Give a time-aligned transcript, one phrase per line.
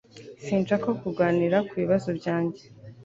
[0.45, 2.63] Sinshaka kuganira kubibazo byanjye.